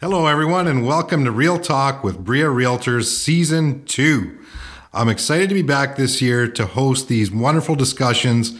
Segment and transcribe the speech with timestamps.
[0.00, 4.38] Hello, everyone, and welcome to Real Talk with BRREA Realtors Season 2.
[4.92, 8.56] I'm excited to be back this year to host these wonderful discussions,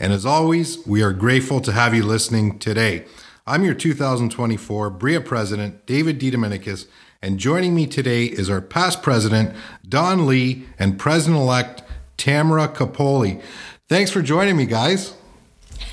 [0.00, 3.04] and as always, we are grateful to have you listening today.
[3.46, 6.86] I'm your 2024 BRREA President, David DeDominicis,
[7.20, 9.54] and joining me today is our past president,
[9.86, 11.82] Don Lea, and President elect,
[12.16, 13.42] Tamara Cupoli.
[13.90, 15.12] Thanks for joining me, guys.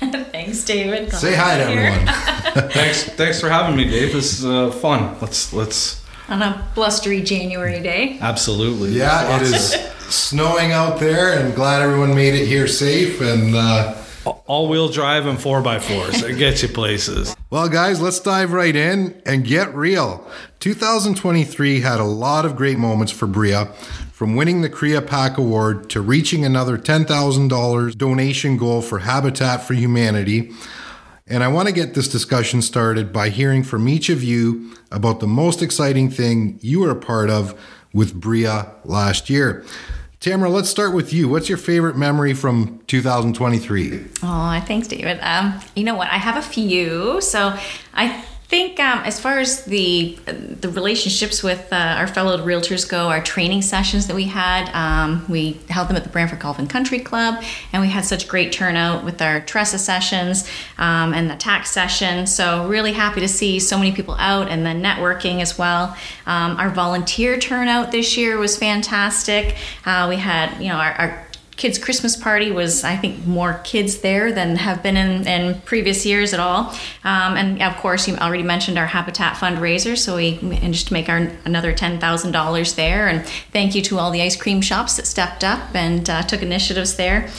[0.46, 1.12] Thanks, David.
[1.12, 2.06] Say hi to everyone.
[2.70, 4.12] thanks, thanks for having me, Dave.
[4.12, 5.16] This is uh, fun.
[5.20, 6.04] Let's let's.
[6.28, 8.16] On a blustery January day.
[8.20, 8.90] Absolutely.
[8.90, 9.72] Yeah, it is
[10.08, 13.20] snowing out there, and glad everyone made it here safe.
[13.20, 14.00] And uh,
[14.46, 16.22] all-wheel drive and four by fours.
[16.22, 17.34] It gets you places.
[17.50, 20.24] Well, guys, let's dive right in and get real.
[20.60, 23.72] 2023 had a lot of great moments for BRREA,
[24.16, 29.74] from winning the CREA PAC Award to reaching another $10,000 donation goal for Habitat for
[29.74, 30.52] Humanity.
[31.26, 35.20] And I want to get this discussion started by hearing from each of you about
[35.20, 37.60] the most exciting thing you were a part of
[37.92, 39.66] with BRREA last year.
[40.18, 41.28] Tamara, let's start with you.
[41.28, 44.06] What's your favorite memory from 2023?
[44.22, 45.18] Oh, thanks, David.
[45.20, 46.08] Um, you know what?
[46.10, 47.20] I have a few.
[47.20, 47.54] So
[47.92, 50.16] I think um, as far as the
[50.60, 55.24] the relationships with uh, our fellow realtors go, our training sessions that we had, um,
[55.28, 58.52] we held them at the Brantford Golf and Country Club, and we had such great
[58.52, 62.26] turnout with our TRESA sessions um, and the tax session.
[62.26, 65.96] So really happy to see so many people out, and then networking as well.
[66.26, 69.56] Um, our volunteer turnout this year was fantastic.
[69.84, 71.25] Uh, we had you know our, our
[71.56, 76.04] kids Christmas party was I think more kids there than have been in, in previous
[76.04, 76.74] years at all.
[77.04, 80.38] Um, and of course, you already mentioned our Habitat fundraiser, so we
[80.70, 83.08] just to make our another ten thousand dollars there.
[83.08, 86.42] And thank you to all the ice cream shops that stepped up and uh, took
[86.42, 87.30] initiatives there.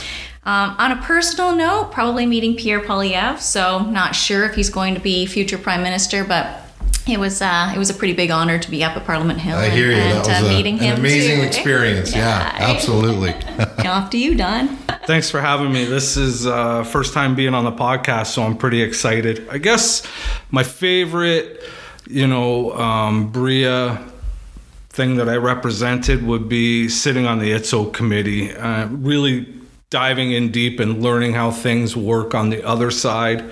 [0.46, 3.38] Um, on a personal note, probably meeting Pierre Poilievre.
[3.40, 6.67] So not sure if he's going to be future prime minister, but
[7.10, 9.58] it was uh, it was a pretty big honor to be up at Parliament Hill.
[9.58, 9.98] I hear you.
[9.98, 11.48] And, that was uh, a, meeting an him amazing too.
[11.48, 12.16] experience.
[12.16, 13.34] Yeah, absolutely.
[13.88, 14.68] Off to you, Don.
[15.08, 15.86] Thanks for having me.
[15.86, 19.48] This is uh, first time being on the podcast, so I'm pretty excited.
[19.50, 20.06] I guess
[20.52, 21.64] my favorite,
[22.08, 24.12] you know, um, BRREA
[24.90, 29.54] thing that I represented would be sitting on the ITSO committee, uh, really
[29.90, 33.50] diving in deep and learning how things work on the other side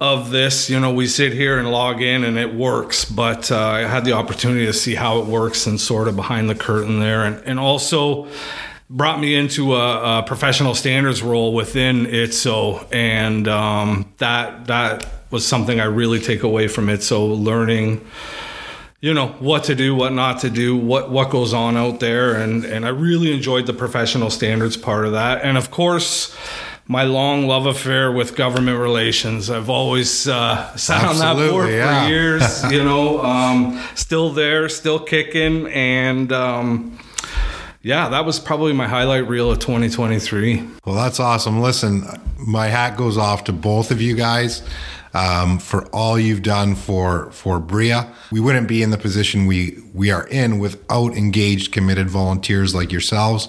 [0.00, 0.70] of this.
[0.70, 4.04] You know, we sit here and log in and it works, but uh, I had
[4.04, 7.42] the opportunity to see how it works and sort of behind the curtain there, and,
[7.44, 8.28] and also
[8.90, 15.46] brought me into a, a professional standards role within ITSO, and um, that that was
[15.46, 17.02] something I really take away from it.
[17.02, 18.06] So learning.
[19.00, 22.34] You know what to do, what not to do, what what goes on out there,
[22.34, 26.36] and and I really enjoyed the professional standards part of that, and of course,
[26.88, 29.50] my long love affair with government relations.
[29.50, 32.02] I've always uh, sat Absolutely, on that board yeah.
[32.02, 32.64] for years.
[32.72, 36.98] You know, um, still there, still kicking, and um,
[37.82, 40.68] yeah, that was probably my highlight reel of 2023.
[40.84, 41.60] Well, that's awesome.
[41.60, 42.04] Listen,
[42.38, 44.62] my hat goes off to both of you guys
[45.14, 48.12] um, for all you've done for for BRREA.
[48.30, 52.92] We wouldn't be in the position we we are in without engaged, committed volunteers like
[52.92, 53.48] yourselves.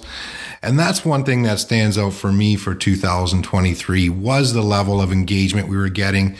[0.61, 5.11] And that's one thing that stands out for me for 2023 was the level of
[5.11, 6.35] engagement we were getting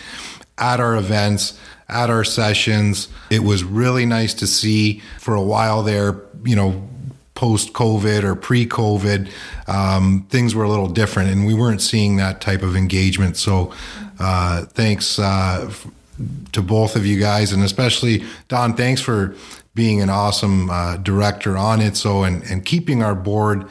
[0.57, 3.07] at our events, at our sessions.
[3.29, 6.87] It was really nice to see for a while there, you know,
[7.39, 9.31] post COVID or pre COVID,
[9.67, 13.37] um, things were a little different and we weren't seeing that type of engagement.
[13.37, 13.73] So,
[14.19, 15.87] uh, thanks uh, f-
[16.51, 19.37] to both of you guys, and especially Don, thanks for
[19.73, 21.95] being an awesome uh, director on it.
[21.95, 23.65] So, and, and keeping our board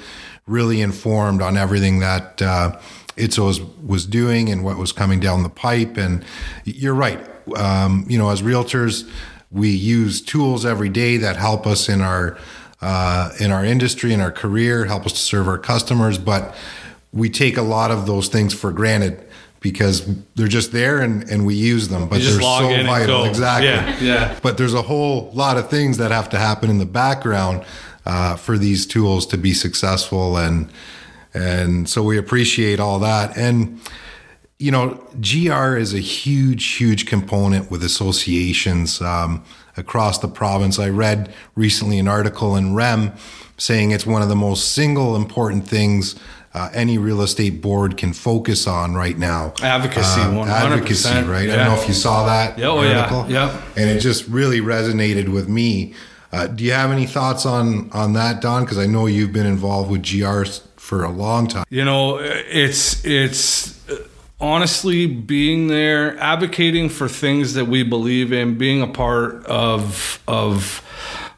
[0.47, 2.81] really informed on everything that uh,
[3.17, 5.99] ITSO was, was doing and what was coming down the pipe.
[5.99, 6.25] And
[6.65, 7.21] you're right.
[7.55, 9.07] Um, you know, as realtors,
[9.51, 12.39] we use tools every day that help us in our
[12.81, 16.19] uh, in our industry, in our career, help us to serve our customers.
[16.19, 16.55] But
[17.13, 19.25] we take a lot of those things for granted
[19.61, 22.09] because they're just there and, and we use them.
[22.09, 23.25] But they're so vital.
[23.25, 23.69] Exactly.
[23.69, 24.39] Yeah, yeah.
[24.43, 27.65] But there's a whole lot of things that have to happen in the background
[28.07, 30.71] uh, for these tools to be successful, and
[31.35, 33.37] and so we appreciate all that.
[33.37, 33.81] And
[34.59, 39.45] you know, GR is a huge, huge component with associations um,
[39.79, 40.79] across the province.
[40.79, 43.13] I read recently an article in REM
[43.57, 46.15] saying it's one of the most single important things
[46.55, 49.53] uh, any real estate board can focus on right now.
[49.63, 51.49] Advocacy, Um, 100%, advocacy, right?
[51.51, 53.27] I don't know if you saw that Yeah, oh, yeah, article.
[53.29, 53.61] yeah.
[53.77, 55.95] And it just really resonated with me.
[56.33, 58.65] Uh, do you have any thoughts on on that, Don?
[58.65, 60.45] Because I know you've been involved with GR
[60.77, 61.65] for a long time.
[61.71, 63.78] You know, it's it's
[64.41, 70.83] honestly being there advocating for things that we believe in being a part of of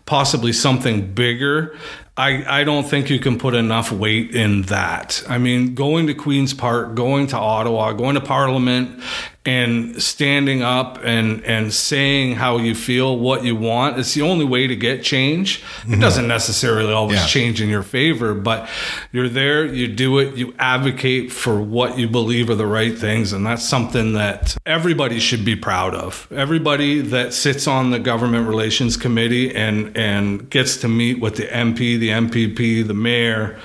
[0.05, 1.77] possibly something bigger
[2.21, 5.25] I, I don't think you can put enough weight in that.
[5.27, 9.03] I mean, going to Queen's Park, going to Ottawa, going to Parliament,
[9.47, 13.99] and standing up and and saying how you feel, what you want.
[13.99, 15.59] It's the only way to get change.
[15.59, 16.01] It mm-hmm.
[16.01, 17.27] doesn't necessarily always yeah.
[17.27, 18.69] change in your favor, but
[19.13, 23.33] you're there, you do it, you advocate for what you believe are the right things,
[23.33, 26.29] and that's something that everybody should be proud of.
[26.31, 31.47] Everybody that sits on the government relations committee and and gets to meet with the
[31.47, 33.59] MP, the MPP, the mayor,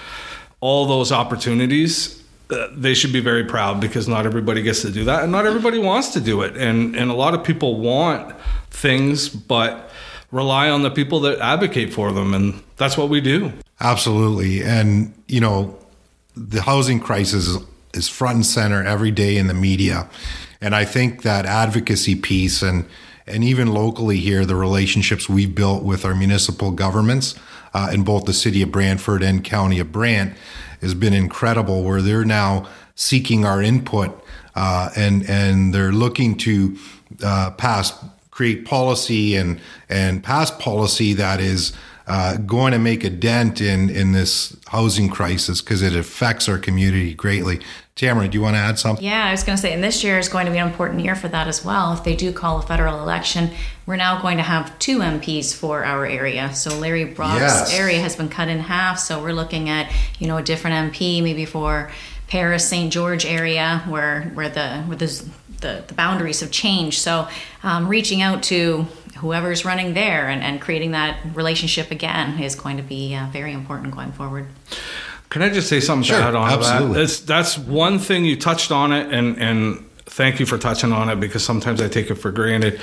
[0.61, 2.14] all those opportunities
[2.49, 5.45] uh, they should be very proud because not everybody gets to do that and not
[5.45, 6.55] everybody wants to do it.
[6.55, 8.35] And and a lot of people want
[8.69, 9.89] things but
[10.31, 12.33] rely on the people that advocate for them.
[12.33, 13.51] And that's what we do.
[13.79, 14.63] Absolutely.
[14.63, 15.77] And you know
[16.35, 17.57] the housing crisis
[17.93, 20.09] is, front and center every day in the media.
[20.61, 22.85] And i think that advocacy piece and
[23.27, 27.35] and even locally here the relationships we've built with our municipal governments
[27.73, 30.35] uh, in both the city of brantford and county of brant
[30.85, 34.23] has been incredible where they're now seeking our input
[34.55, 36.77] uh, and and they're looking to
[37.23, 37.91] uh, pass
[38.29, 39.59] create policy and
[39.89, 41.73] and pass policy that is
[42.07, 46.59] uh, going to make a dent in in this housing crisis because it affects our
[46.59, 47.59] community greatly.
[47.95, 49.05] Tamara, do you want to add something?
[49.05, 50.99] Yeah, I was going to say, and this year is going to be an important
[50.99, 51.93] year for that as well.
[51.93, 53.51] If they do call a federal election,
[53.85, 56.53] we're now going to have two MPs for our area.
[56.53, 57.73] So Larry Brock's yes.
[57.73, 58.99] area has been cut in half.
[58.99, 59.89] So we're looking at
[60.19, 61.89] you know a different MP maybe for
[62.27, 65.25] Paris St George area where where the where the
[65.61, 66.99] the, the boundaries have changed.
[66.99, 67.29] So
[67.63, 68.87] um, reaching out to
[69.19, 73.53] whoever's running there and, and creating that relationship again is going to be uh, very
[73.53, 74.47] important going forward.
[75.29, 76.93] Can I just say something sure, to add on absolutely.
[76.93, 76.99] that?
[76.99, 81.09] That's, that's one thing you touched on it, and, and thank you for touching on
[81.09, 82.79] it because sometimes I take it for granted.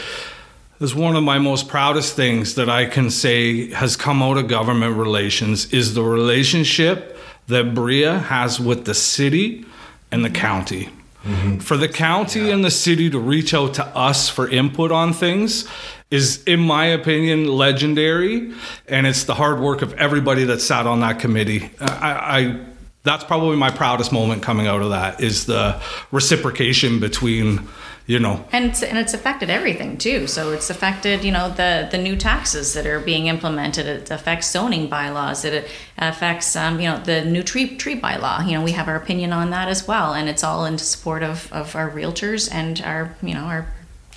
[0.80, 4.48] Is one of my most proudest things that I can say has come out of
[4.48, 7.16] government relations is the relationship
[7.46, 9.64] that BRREA has with the city
[10.10, 10.88] and the county.
[11.24, 11.58] Mm-hmm.
[11.58, 12.54] For the county yeah.
[12.54, 15.68] and the city to reach out to us for input on things
[16.10, 18.52] is, in my opinion, legendary.
[18.88, 21.70] And it's the hard work of everybody that sat on that committee.
[21.80, 22.66] I, I
[23.04, 27.68] that's probably my proudest moment coming out of that is the reciprocation between
[28.06, 28.44] you know.
[28.50, 30.26] And it's, and it's affected everything too.
[30.26, 33.86] So it's affected you know the the new taxes that are being implemented.
[33.86, 35.44] It affects zoning bylaws.
[35.44, 35.68] It
[35.98, 38.46] affects um, you know the new tree tree bylaw.
[38.46, 40.14] You know we have our opinion on that as well.
[40.14, 43.66] And it's all in support of of our realtors and our you know our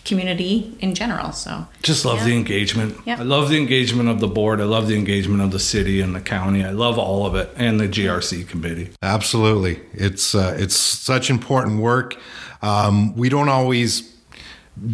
[0.06, 1.32] community in general.
[1.32, 2.26] So just love yeah.
[2.26, 2.98] the engagement.
[3.06, 3.20] Yeah.
[3.20, 4.62] I love the engagement of the board.
[4.62, 6.64] I love the engagement of the city and the county.
[6.64, 8.92] I love all of it and the GRC committee.
[9.02, 12.16] Absolutely, it's uh, it's such important work.
[12.62, 14.16] Um, we don't always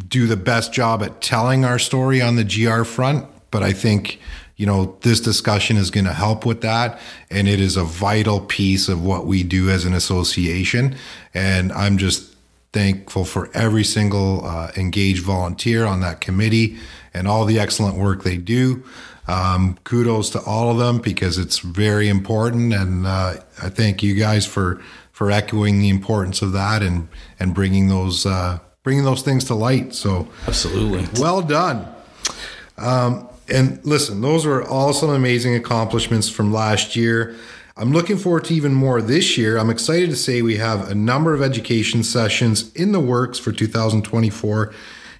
[0.08, 4.20] do the best job at telling our story on the GR front, but I think
[4.56, 7.00] you know this discussion is going to help with that
[7.32, 10.96] and it is a vital piece of what we do as an association
[11.34, 12.31] and i'm just
[12.74, 16.78] thankful for every single uh, engaged volunteer on that committee
[17.14, 18.84] and all the excellent work they do
[19.28, 24.16] um, kudos to all of them because it's very important and uh, i thank you
[24.16, 24.82] guys for
[25.22, 27.08] for echoing the importance of that and
[27.40, 29.94] and bringing those uh, bringing those things to light.
[29.94, 31.88] So absolutely, well done.
[32.78, 37.36] Um, and listen, those were all some amazing accomplishments from last year.
[37.78, 39.58] I'm looking forward to even more this year.
[39.58, 43.54] I'm excited to say we have a number of education sessions in the works for
[43.54, 44.74] 2024,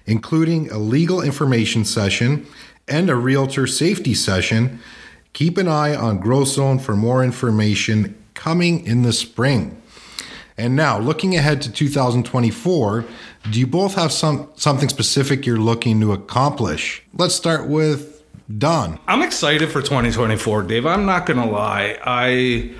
[0.04, 2.46] including a legal information session
[2.86, 4.80] and a realtor safety session.
[5.32, 9.80] Keep an eye on Growth Zone for more information coming in the spring.
[10.58, 13.06] And now, looking ahead to 2024,
[13.50, 17.02] do you both have some something specific you're looking to accomplish?
[17.14, 18.11] Let's start with
[18.58, 18.98] Don.
[19.06, 20.86] I'm excited for 2024, Dave.
[20.86, 21.98] I'm not going to lie.
[22.04, 22.74] I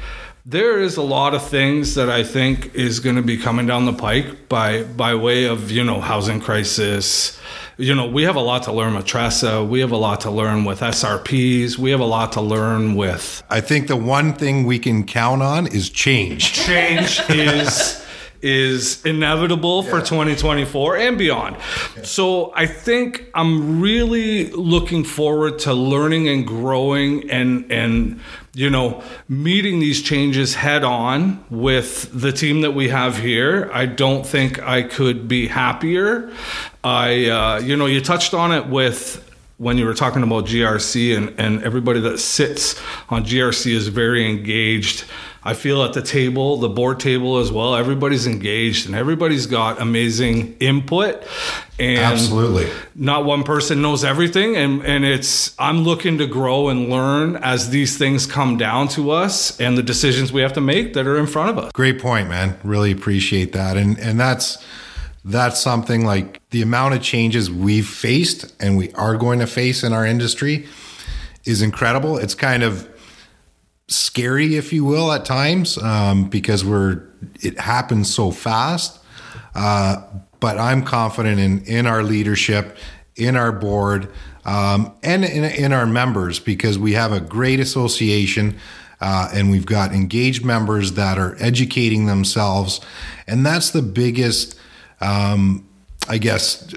[0.45, 3.85] there is a lot of things that I think is going to be coming down
[3.85, 7.39] the pike by by way of you know housing crisis.
[7.79, 9.67] You know, we have a lot to learn with TRESA.
[9.67, 11.79] We have a lot to learn with SRPs.
[11.79, 13.43] We have a lot to learn with.
[13.49, 16.53] I think the one thing we can count on is change.
[16.53, 18.02] Change is
[18.43, 19.91] is inevitable yeah.
[19.91, 21.57] for 2024 and beyond.
[21.97, 22.03] Yeah.
[22.03, 28.21] So I think I'm really looking forward to learning and growing and and
[28.55, 33.71] you know meeting these changes head on with the team that we have here.
[33.73, 36.33] I don't think I could be happier.
[36.85, 39.29] I uh, you know you touched on it with
[39.63, 44.29] when you were talking about GRC and, and everybody that sits on GRC is very
[44.29, 45.05] engaged.
[45.45, 49.81] I feel at the table, the board table as well, everybody's engaged and everybody's got
[49.81, 51.25] amazing input.
[51.79, 52.69] And Absolutely.
[52.97, 57.71] not one person knows everything and, and it's I'm looking to grow and learn as
[57.71, 61.19] these things come down to us and the decisions we have to make that are
[61.19, 61.71] in front of us.
[61.73, 62.59] Great point, man.
[62.65, 63.77] Really appreciate that.
[63.77, 64.59] And and that's
[65.25, 69.85] that's something like the amount of changes we've faced and we are going to face
[69.85, 70.67] in our industry
[71.45, 72.19] is incredible.
[72.19, 72.89] It's kind of
[73.89, 77.03] scary, if you will, at times um, because we're
[77.41, 78.99] it happens so fast.
[79.55, 80.03] Uh,
[80.41, 82.77] but I'm confident in in our leadership,
[83.17, 84.09] in our board,
[84.45, 88.59] um, and in, in our members because we have a great association.
[89.01, 92.81] Uh, and we've got engaged members that are educating themselves,
[93.27, 94.57] and that's the biggest,
[95.03, 95.67] um,
[96.09, 96.73] I guess,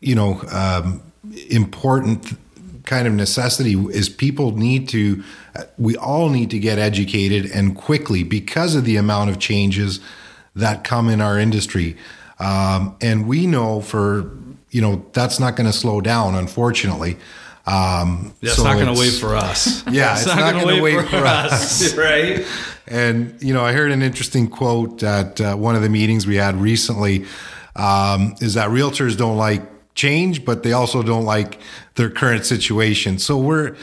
[0.00, 1.02] you know, um,
[1.50, 2.36] important
[2.84, 5.22] kind of necessity is people need to
[5.76, 10.00] we all need to get educated and quickly because of the amount of changes
[10.56, 11.96] that come in our industry
[12.40, 14.30] um, and we know for
[14.70, 17.18] you know that's not going to slow down unfortunately
[17.66, 19.86] um, That's so not going to it's- wait for us.
[19.86, 21.94] Yeah, it's not gonna wait for us.
[21.98, 22.46] right?
[22.90, 26.36] And you know, I heard an interesting quote at uh, one of the meetings we
[26.36, 27.26] had recently.
[27.76, 29.62] Um, is that realtors don't like
[29.94, 31.60] change, but they also don't like
[31.94, 33.18] their current situation.
[33.18, 33.76] So we're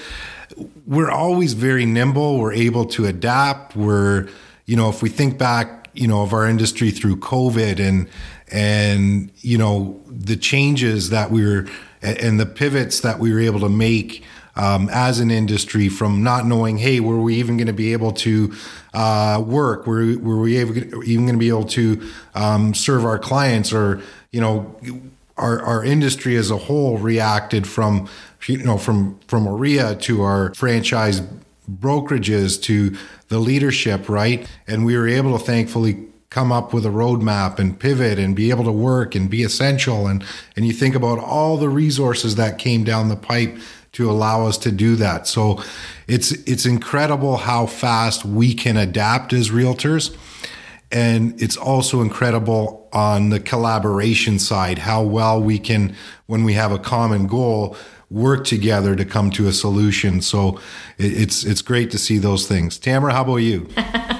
[0.86, 2.40] we're always very nimble.
[2.40, 3.76] We're able to adapt.
[3.76, 4.28] We're
[4.66, 8.10] you know, if we think back, you know, of our industry through COVID and
[8.52, 11.68] and you know the changes that we were
[12.02, 14.24] and the pivots that we were able to make
[14.56, 18.12] um, as an industry from not knowing, hey, were we even going to be able
[18.14, 18.54] to
[18.94, 19.86] uh, work?
[19.86, 23.74] Were, were we even going to be able to um, serve our clients?
[23.74, 24.76] Or, you know,
[25.38, 28.08] our, our industry as a whole reacted from,
[28.48, 31.22] you know, from, from OREA to our franchise
[31.70, 32.96] brokerages to
[33.28, 34.48] the leadership, right?
[34.68, 38.50] And we were able to thankfully come up with a roadmap and pivot and be
[38.50, 40.22] able to work and be essential and
[40.58, 43.58] and you think about all the resources that came down the pipe
[43.96, 45.28] to allow us to do that.
[45.28, 45.64] So
[46.08, 50.16] it's it's incredible how fast we can adapt as realtors.
[50.92, 55.96] And it's also incredible on the collaboration side how well we can
[56.28, 57.76] when we have a common goal
[58.10, 60.22] work together to come to a solution.
[60.22, 60.60] So
[60.98, 62.78] it's it's great to see those things.
[62.78, 63.68] Tamara how about you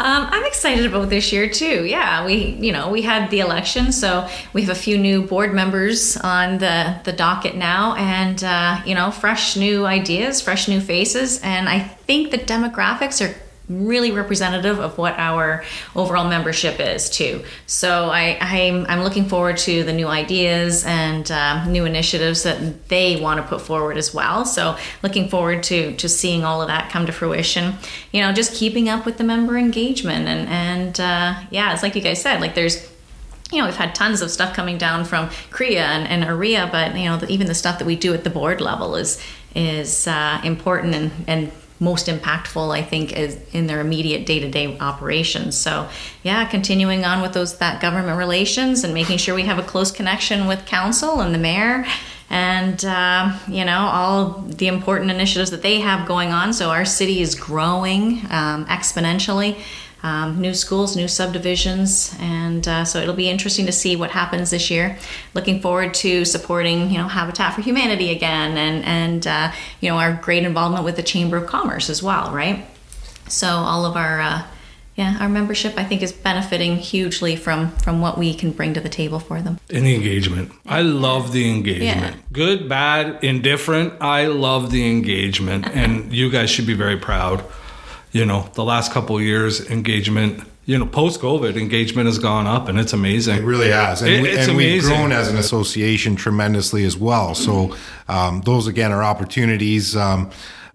[0.00, 1.84] Um, I'm excited about this year too.
[1.84, 5.52] Yeah, we you know we had the election, so we have a few new board
[5.52, 10.80] members on the the docket now, and uh, you know fresh new ideas, fresh new
[10.80, 13.34] faces, and I think the demographics are
[13.70, 17.44] really representative of what our overall membership is too.
[17.66, 22.88] So I, I'm, I'm looking forward to the new ideas and uh, new initiatives that
[22.88, 24.44] they want to put forward as well.
[24.44, 27.74] So looking forward to to seeing all of that come to fruition.
[28.12, 31.94] You know, just keeping up with the member engagement and and uh, yeah, it's like
[31.94, 32.90] you guys said, like there's
[33.52, 36.96] you know, we've had tons of stuff coming down from CREA and, and OREA, but
[36.96, 39.22] you know, the, even the stuff that we do at the board level is
[39.54, 44.50] is uh, important and, and most impactful, I think, is in their immediate day to
[44.50, 45.56] day operations.
[45.56, 45.88] So,
[46.22, 49.90] yeah, continuing on with those that government relations and making sure we have a close
[49.90, 51.86] connection with council and the mayor.
[52.32, 56.52] And uh, you know all the important initiatives that they have going on.
[56.52, 59.60] So our city is growing um, exponentially
[60.02, 64.50] um, new schools, new subdivisions, and uh, so it'll be interesting to see what happens
[64.50, 64.98] this year.
[65.34, 69.98] Looking forward to supporting, you know, Habitat for Humanity again, and and uh, you know
[69.98, 72.66] our great involvement with the Chamber of Commerce as well, right?
[73.28, 74.42] So all of our uh,
[74.96, 78.80] yeah our membership I think is benefiting hugely from from what we can bring to
[78.80, 79.58] the table for them.
[79.68, 80.50] And the engagement.
[80.64, 82.16] I love the engagement.
[82.16, 82.22] Yeah.
[82.32, 83.94] Good, bad, indifferent.
[84.00, 85.68] I love the engagement.
[85.74, 87.44] and you guys should be very proud.
[88.12, 92.46] You know, the last couple of years, engagement, you know, post COVID, engagement has gone
[92.46, 93.36] up and it's amazing.
[93.38, 96.96] It really has, and, It- we, it's and we've grown as an association tremendously as
[96.96, 97.34] well.
[97.34, 97.76] So
[98.08, 100.30] um, those again are opportunities, um,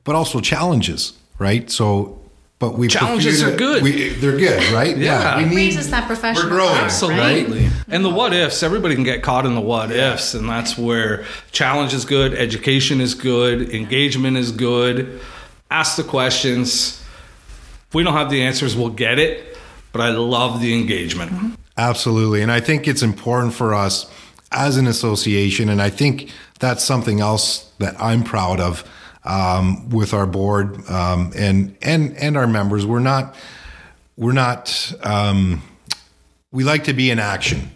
[0.06, 1.70] but also challenges, right?
[1.70, 2.20] So,
[2.58, 3.84] but we Challenges are good.
[3.84, 4.96] We, they're good, right?
[4.96, 5.38] Yeah.
[5.40, 7.68] we It raises that professional We're growing, power, Absolutely.
[7.90, 11.26] And the what ifs, everybody can get caught in the what ifs, and that's where
[11.52, 15.20] challenge is good, education is good, engagement is good.
[15.70, 17.02] Ask the questions.
[17.96, 19.58] We don't have the answers, we'll get it.
[19.94, 21.58] But I love the engagement.
[21.78, 22.42] Absolutely.
[22.42, 24.12] And I think it's important for us
[24.52, 25.70] as an association.
[25.70, 28.84] And I think that's something else that I'm proud of
[29.24, 32.86] um, with our board um, and, and, and our members.
[32.86, 33.34] We're not,
[34.18, 35.62] we're not, um,
[36.52, 37.72] we like to be in action.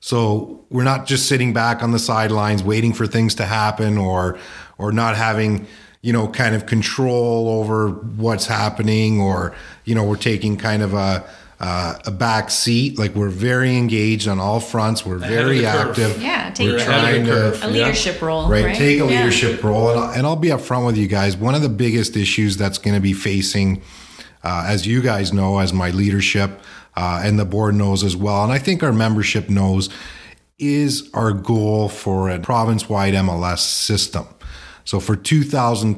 [0.00, 4.38] So we're not just sitting back on the sidelines waiting for things to happen or
[4.78, 5.66] or not having
[6.02, 10.94] you know kind of control over what's happening or you know we're taking kind of
[10.94, 11.24] a
[11.58, 12.98] uh, a back seat.
[12.98, 15.06] Like we're very engaged on all fronts.
[15.06, 16.20] We're very active.
[16.20, 18.76] Yeah, take we're a- trying to A leadership role, right, right?
[18.76, 19.20] take a Yeah.
[19.22, 19.88] leadership role.
[19.90, 21.34] And I'll, and I'll be upfront with you guys.
[21.36, 23.80] One of the biggest issues that's going to be facing
[24.44, 26.60] uh, as you guys know as my leadership
[26.94, 29.88] uh, and the board knows as well and i think our membership knows
[30.58, 34.24] is our goal for a province-wide mls system
[34.86, 35.14] so for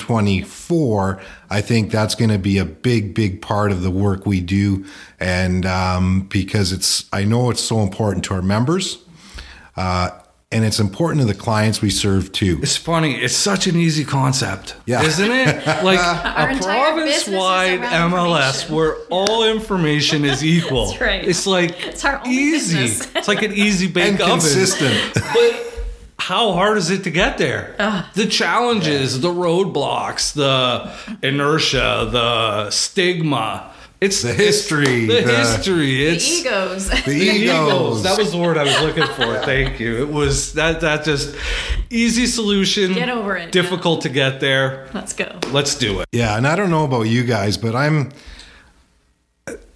[0.09, 4.40] 2024 i think that's going to be a big big part of the work we
[4.40, 4.85] do
[5.21, 8.99] and um, because it's i know it's so important to our members
[9.76, 10.11] uh,
[10.50, 13.14] and it's important to the clients we serve too It's funny.
[13.16, 15.02] It's such an easy concept, Yeah.
[15.02, 15.66] isn't it?
[15.85, 18.75] Like a entire business is province-wide MLS information.
[18.75, 20.87] where all information is equal.
[20.92, 21.23] That's right.
[21.23, 22.78] It's like It's our only easy.
[22.78, 23.11] business.
[23.14, 24.30] It's like an easy bake and oven.
[24.40, 25.67] consistent But
[26.28, 27.75] how hard is it to get there?
[28.14, 30.92] The challenges, the roadblocks, the
[31.26, 33.73] inertia, the stigma.
[34.00, 36.04] It's The history, The, the- history.
[36.04, 36.88] The egos.
[36.90, 37.11] the
[37.42, 39.38] egos That was the word I was looking for.
[39.44, 40.02] Thank you.
[40.02, 41.35] It was that that just
[41.90, 42.92] easy solution.
[42.92, 43.50] Get over it.
[43.50, 44.87] Difficult to get there.
[44.92, 45.38] Let's go.
[45.50, 46.06] Let's do it.
[46.12, 48.11] Yeah, and I don't know about you guys, but I'm.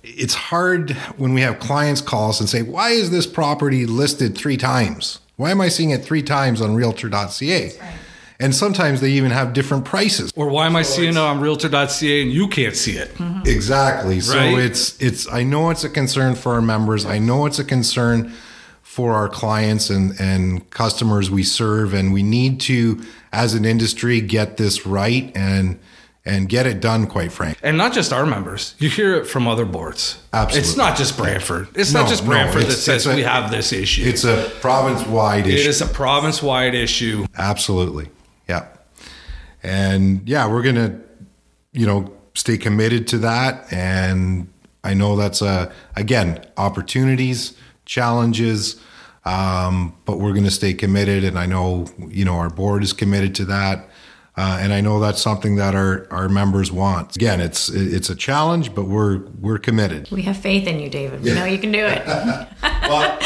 [0.05, 4.37] It's hard when we have clients call us and say, "Why is this property listed
[4.37, 5.19] three times?
[5.37, 7.73] Why am I seeing it three times on Realtor.ca?"
[8.41, 10.33] And sometimes they even have different prices.
[10.35, 13.13] Or why am I seeing it on Realtor.ca and you can't see it?
[13.47, 14.19] Exactly.
[14.21, 14.59] So Right.
[14.59, 15.31] it's it's.
[15.31, 17.07] I know it's a concern for our members.
[17.07, 18.33] I know it's a concern
[18.83, 23.01] for our clients and and customers we serve, and we need to,
[23.33, 25.79] as an industry, get this right and
[26.25, 27.07] and get it done.
[27.07, 27.61] Quite frankly.
[27.69, 28.75] And not just our members.
[28.79, 30.19] You hear it from other boards.
[30.33, 30.69] Absolutely.
[30.69, 31.69] It's not just Brantford.
[31.75, 34.05] It's No, not just no, Brantford that says a- we have this issue.
[34.05, 35.59] It's a province-wide issue.
[35.59, 37.27] It is a province-wide issue.
[37.37, 38.09] Absolutely.
[38.49, 38.67] Yeah.
[39.63, 41.01] And yeah, we're going to,
[41.73, 43.73] you know, stay committed to that.
[43.73, 44.49] And
[44.85, 48.81] I know that's a, again, opportunities, challenges,
[49.25, 51.25] um, but we're going to stay committed.
[51.25, 53.89] And I know, you know, our board is committed to that.
[54.35, 57.15] Uh, and I know that's something that our, our members want.
[57.15, 60.11] Again, it's it's a challenge, but we're we're committed.
[60.11, 61.23] We have faith in you, David.
[61.23, 62.03] We know you can do it.
[62.83, 63.17] Well,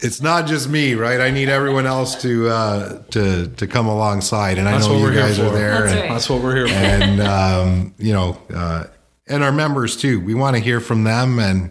[0.00, 1.20] it's not just me, right?
[1.20, 5.12] I need everyone else to uh, to to come alongside, and I know you we're
[5.12, 5.54] here guys are for.
[5.54, 5.70] there.
[5.72, 6.10] That's and, right.
[6.10, 6.74] That's what we're here for.
[6.74, 8.84] and um, you know, uh,
[9.28, 10.20] and our members too.
[10.20, 11.70] We want to hear from them, and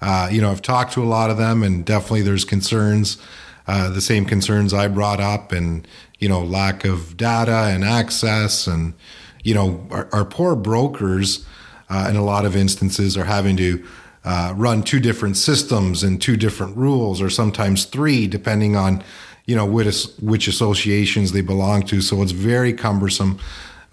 [0.00, 3.16] uh, you know, I've talked to a lot of them, and definitely there's concerns,
[3.66, 8.66] uh, the same concerns I brought up, and you know, lack of data and access,
[8.66, 8.94] and
[9.42, 11.46] you know, our, our poor brokers,
[11.90, 13.84] uh, in a lot of instances, are having to.
[14.26, 19.04] Uh, run two different systems and two different rules, or sometimes three, depending on,
[19.44, 22.00] you know, which, which associations they belong to.
[22.00, 23.38] So it's very cumbersome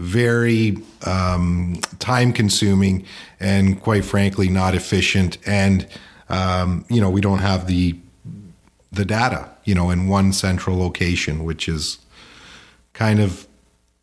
[0.01, 3.05] very um, time consuming
[3.39, 5.87] and quite frankly not efficient and
[6.29, 7.97] um, you know we don't have the
[8.91, 11.99] the data you know in one central location which is
[13.05, 13.47] kind of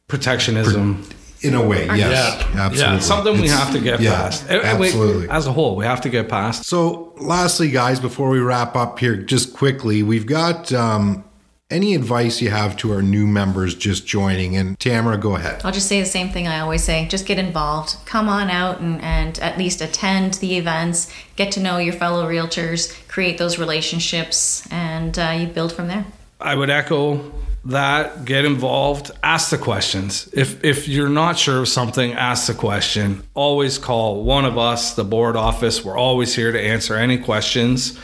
[0.08, 1.04] Protectionism.
[1.42, 4.50] in a way yes Yeah, absolutely Yeah, it's something we have to get yeah, past.
[4.50, 6.64] Eh, eh, wait, absolutely as a whole, we have to get past.
[6.64, 11.22] so lastly guys before we wrap up here just quickly we've got um,
[11.70, 15.76] any advice you have to our new members just joining and tamara go ahead I'll
[15.80, 17.06] just say the same thing I always say.
[17.16, 17.90] Just get involved.
[18.06, 21.12] Come on out and, and at least attend the events.
[21.36, 22.80] Get to know your fellow realtors.
[23.14, 26.04] Create those relationships, and uh, you build from there.
[26.40, 27.32] I would echo
[27.68, 28.24] that.
[28.24, 29.10] Get involved.
[29.22, 30.28] Ask the questions.
[30.32, 33.22] If if you're not sure of something, ask the question.
[33.34, 35.84] Always call one of us, the board office.
[35.84, 37.98] We're always here to answer any questions,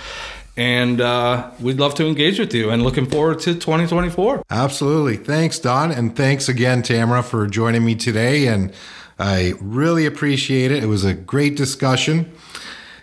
[0.57, 2.71] and uh, we'd love to engage with you.
[2.71, 4.45] And looking forward to 2024.
[4.51, 5.17] Absolutely.
[5.17, 5.91] Thanks, Don.
[5.91, 8.47] And thanks again, Tamara, for joining me today.
[8.47, 8.73] And
[9.19, 10.83] I really appreciate it.
[10.83, 12.33] It was a great discussion.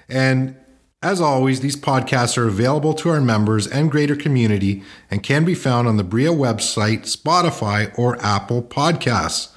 [0.07, 0.55] And
[1.03, 5.55] as always, these podcasts are available to our members and greater community and can be
[5.55, 9.51] found on the BRREA website, Spotify, or Apple Podcasts.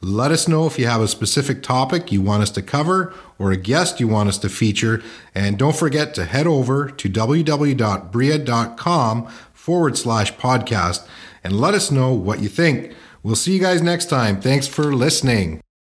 [0.00, 3.52] Let us know if you have a specific topic you want us to cover or
[3.52, 5.02] a guest you want us to feature.
[5.34, 11.06] And don't forget to head over to www.bria.com forward slash podcast
[11.42, 12.94] and let us know what you think.
[13.22, 14.40] We'll see you guys next time.
[14.40, 15.60] Thanks for listening.